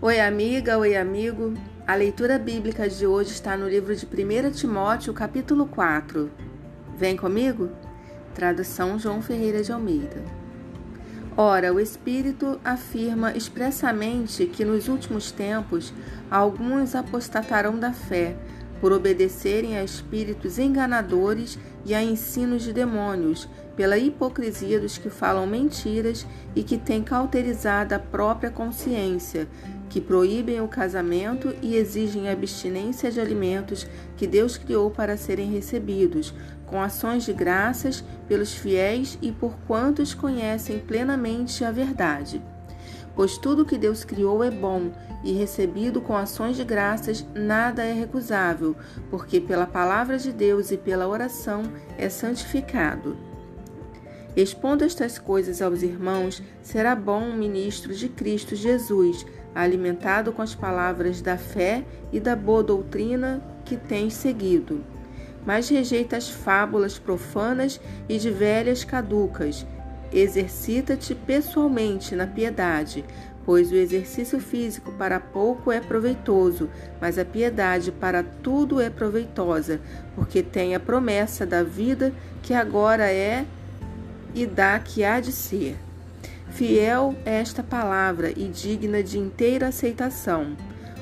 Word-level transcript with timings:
Oi, 0.00 0.20
amiga, 0.20 0.78
oi, 0.78 0.96
amigo. 0.96 1.54
A 1.84 1.96
leitura 1.96 2.38
bíblica 2.38 2.88
de 2.88 3.04
hoje 3.04 3.32
está 3.32 3.56
no 3.56 3.68
livro 3.68 3.96
de 3.96 4.06
1 4.06 4.52
Timóteo, 4.52 5.12
capítulo 5.12 5.66
4. 5.66 6.30
Vem 6.96 7.16
comigo? 7.16 7.70
Tradução 8.32 8.96
João 8.96 9.20
Ferreira 9.20 9.60
de 9.60 9.72
Almeida. 9.72 10.22
Ora, 11.36 11.74
o 11.74 11.80
Espírito 11.80 12.60
afirma 12.64 13.36
expressamente 13.36 14.46
que 14.46 14.64
nos 14.64 14.86
últimos 14.86 15.32
tempos 15.32 15.92
alguns 16.30 16.94
apostatarão 16.94 17.76
da 17.76 17.92
fé, 17.92 18.36
por 18.80 18.92
obedecerem 18.92 19.76
a 19.76 19.82
espíritos 19.82 20.60
enganadores 20.60 21.58
e 21.84 21.92
a 21.92 22.00
ensinos 22.00 22.62
de 22.62 22.72
demônios, 22.72 23.48
pela 23.74 23.98
hipocrisia 23.98 24.80
dos 24.80 24.98
que 24.98 25.10
falam 25.10 25.46
mentiras 25.46 26.26
e 26.54 26.62
que 26.62 26.76
têm 26.76 27.02
cauterizado 27.02 27.94
a 27.94 27.98
própria 27.98 28.50
consciência, 28.50 29.48
que 29.88 30.00
proíbem 30.00 30.60
o 30.60 30.68
casamento 30.68 31.54
e 31.62 31.76
exigem 31.76 32.28
abstinência 32.28 33.10
de 33.10 33.20
alimentos 33.20 33.86
que 34.16 34.26
Deus 34.26 34.56
criou 34.56 34.90
para 34.90 35.16
serem 35.16 35.50
recebidos, 35.50 36.34
com 36.66 36.80
ações 36.80 37.24
de 37.24 37.32
graças 37.32 38.04
pelos 38.26 38.52
fiéis 38.52 39.18
e 39.22 39.32
por 39.32 39.54
quantos 39.66 40.14
conhecem 40.14 40.78
plenamente 40.78 41.64
a 41.64 41.70
verdade. 41.70 42.42
Pois 43.14 43.36
tudo 43.36 43.64
que 43.64 43.78
Deus 43.78 44.04
criou 44.04 44.44
é 44.44 44.50
bom, 44.50 44.92
e 45.24 45.32
recebido 45.32 46.00
com 46.00 46.16
ações 46.16 46.56
de 46.56 46.64
graças, 46.64 47.26
nada 47.34 47.82
é 47.82 47.92
recusável, 47.92 48.76
porque 49.10 49.40
pela 49.40 49.66
palavra 49.66 50.16
de 50.18 50.32
Deus 50.32 50.70
e 50.70 50.76
pela 50.76 51.08
oração 51.08 51.64
é 51.96 52.08
santificado. 52.08 53.16
Expondo 54.36 54.84
estas 54.84 55.18
coisas 55.18 55.60
aos 55.60 55.82
irmãos, 55.82 56.40
será 56.62 56.94
bom 56.94 57.22
um 57.22 57.36
ministro 57.36 57.92
de 57.92 58.08
Cristo 58.08 58.54
Jesus, 58.54 59.26
alimentado 59.54 60.32
com 60.32 60.42
as 60.42 60.54
palavras 60.54 61.20
da 61.20 61.36
fé 61.36 61.84
e 62.12 62.20
da 62.20 62.36
boa 62.36 62.62
doutrina 62.62 63.42
que 63.64 63.76
tens 63.76 64.14
seguido. 64.14 64.84
Mas 65.46 65.68
rejeita 65.68 66.16
as 66.16 66.28
fábulas 66.28 66.98
profanas 66.98 67.80
e 68.08 68.18
de 68.18 68.30
velhas 68.30 68.84
caducas 68.84 69.66
Exercita-te 70.12 71.14
pessoalmente 71.14 72.16
na 72.16 72.26
piedade, 72.26 73.04
pois 73.44 73.70
o 73.70 73.74
exercício 73.74 74.40
físico 74.40 74.90
para 74.92 75.20
pouco 75.20 75.70
é 75.70 75.80
proveitoso, 75.80 76.70
mas 77.00 77.18
a 77.18 77.24
piedade 77.24 77.92
para 77.92 78.22
tudo 78.22 78.80
é 78.80 78.88
proveitosa, 78.88 79.80
porque 80.14 80.42
tem 80.42 80.74
a 80.74 80.80
promessa 80.80 81.44
da 81.44 81.62
vida 81.62 82.12
que 82.42 82.54
agora 82.54 83.10
é 83.10 83.44
e 84.34 84.46
da 84.46 84.78
que 84.78 85.04
há 85.04 85.20
de 85.20 85.32
ser. 85.32 85.76
Fiel 86.50 87.14
é 87.24 87.36
esta 87.40 87.62
palavra 87.62 88.30
e 88.30 88.48
digna 88.48 89.02
de 89.02 89.18
inteira 89.18 89.68
aceitação. 89.68 90.56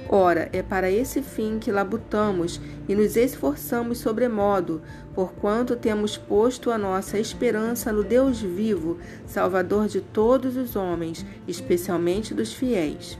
Ora, 0.08 0.48
é 0.53 0.62
para 0.62 0.91
esse 0.91 1.20
fim 1.20 1.58
que 1.58 1.72
labutamos 1.72 2.61
e 2.88 2.94
nos 2.94 3.16
esforçamos 3.16 3.98
sobremodo, 3.98 4.80
porquanto 5.14 5.75
temos 5.75 6.16
posto 6.16 6.70
a 6.70 6.78
nossa 6.78 7.19
esperança 7.19 7.92
no 7.92 8.05
Deus 8.05 8.41
vivo, 8.41 8.98
Salvador 9.27 9.88
de 9.88 10.00
todos 10.00 10.56
os 10.56 10.77
homens, 10.77 11.27
especialmente 11.48 12.33
dos 12.34 12.53
fiéis. 12.53 13.19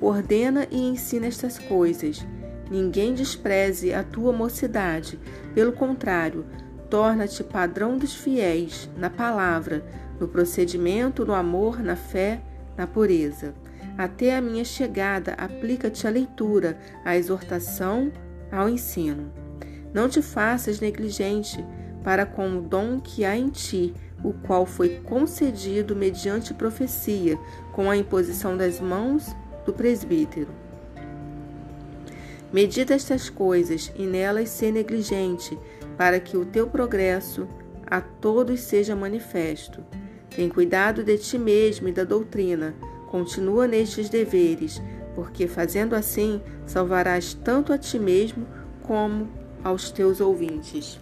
Ordena 0.00 0.66
e 0.70 0.78
ensina 0.78 1.26
estas 1.26 1.58
coisas. 1.58 2.24
Ninguém 2.70 3.14
despreze 3.14 3.92
a 3.92 4.04
tua 4.04 4.32
mocidade, 4.32 5.18
pelo 5.54 5.72
contrário, 5.72 6.44
torna-te 6.92 7.42
padrão 7.42 7.96
dos 7.96 8.14
fiéis, 8.14 8.86
na 8.98 9.08
palavra, 9.08 9.82
no 10.20 10.28
procedimento, 10.28 11.24
no 11.24 11.32
amor, 11.32 11.82
na 11.82 11.96
fé, 11.96 12.42
na 12.76 12.86
pureza. 12.86 13.54
Até 13.96 14.36
a 14.36 14.42
minha 14.42 14.62
chegada, 14.62 15.32
aplica-te 15.38 16.06
à 16.06 16.10
leitura, 16.10 16.78
à 17.02 17.16
exortação, 17.16 18.12
ao 18.50 18.68
ensino. 18.68 19.32
Não 19.94 20.06
te 20.06 20.20
faças 20.20 20.80
negligente 20.80 21.64
para 22.04 22.26
com 22.26 22.58
o 22.58 22.60
dom 22.60 23.00
que 23.00 23.24
há 23.24 23.34
em 23.34 23.48
ti, 23.48 23.94
o 24.22 24.34
qual 24.34 24.66
foi 24.66 25.00
concedido 25.02 25.96
mediante 25.96 26.52
profecia, 26.52 27.38
com 27.72 27.90
a 27.90 27.96
imposição 27.96 28.54
das 28.54 28.80
mãos 28.80 29.34
do 29.64 29.72
presbítero. 29.72 30.48
Medita 32.52 32.92
estas 32.92 33.30
coisas 33.30 33.90
e 33.96 34.02
nelas 34.02 34.50
ser 34.50 34.72
negligente, 34.72 35.58
para 36.02 36.18
que 36.18 36.36
o 36.36 36.44
teu 36.44 36.66
progresso 36.66 37.46
a 37.86 38.00
todos 38.00 38.58
seja 38.58 38.96
manifesto. 38.96 39.84
Tem 40.34 40.48
cuidado 40.48 41.04
de 41.04 41.16
ti 41.16 41.38
mesmo 41.38 41.86
e 41.86 41.92
da 41.92 42.02
doutrina 42.02 42.74
Continua 43.06 43.68
nestes 43.68 44.08
deveres, 44.08 44.82
porque 45.14 45.46
fazendo 45.46 45.94
assim 45.94 46.42
salvarás 46.66 47.34
tanto 47.34 47.72
a 47.72 47.78
ti 47.78 48.00
mesmo 48.00 48.44
como 48.82 49.28
aos 49.62 49.92
teus 49.92 50.20
ouvintes. 50.20 50.98